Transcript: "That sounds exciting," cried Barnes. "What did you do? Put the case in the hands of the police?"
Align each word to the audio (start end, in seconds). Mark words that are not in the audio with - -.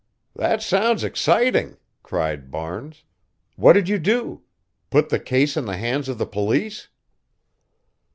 "That 0.35 0.63
sounds 0.63 1.03
exciting," 1.03 1.77
cried 2.01 2.49
Barnes. 2.49 3.03
"What 3.55 3.73
did 3.73 3.87
you 3.87 3.99
do? 3.99 4.41
Put 4.89 5.09
the 5.09 5.19
case 5.19 5.55
in 5.55 5.65
the 5.65 5.77
hands 5.77 6.09
of 6.09 6.17
the 6.17 6.25
police?" 6.25 6.87